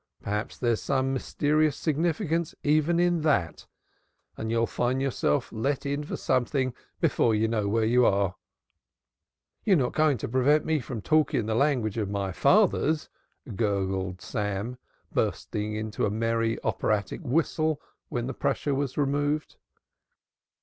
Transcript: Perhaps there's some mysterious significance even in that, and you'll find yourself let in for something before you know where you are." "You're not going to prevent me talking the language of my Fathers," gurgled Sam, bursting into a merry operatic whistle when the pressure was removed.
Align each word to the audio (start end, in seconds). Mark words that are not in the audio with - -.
Perhaps 0.23 0.57
there's 0.57 0.81
some 0.81 1.13
mysterious 1.13 1.77
significance 1.77 2.55
even 2.63 2.99
in 2.99 3.21
that, 3.21 3.67
and 4.35 4.49
you'll 4.49 4.65
find 4.65 4.99
yourself 4.99 5.51
let 5.51 5.85
in 5.85 6.03
for 6.03 6.17
something 6.17 6.73
before 6.99 7.35
you 7.35 7.47
know 7.47 7.67
where 7.67 7.85
you 7.85 8.03
are." 8.03 8.35
"You're 9.63 9.77
not 9.77 9.93
going 9.93 10.17
to 10.17 10.27
prevent 10.27 10.65
me 10.65 10.81
talking 10.81 11.45
the 11.45 11.53
language 11.53 11.99
of 11.99 12.09
my 12.09 12.31
Fathers," 12.31 13.09
gurgled 13.55 14.21
Sam, 14.21 14.79
bursting 15.11 15.75
into 15.75 16.07
a 16.07 16.09
merry 16.09 16.57
operatic 16.63 17.21
whistle 17.21 17.79
when 18.09 18.25
the 18.25 18.33
pressure 18.33 18.73
was 18.73 18.97
removed. 18.97 19.57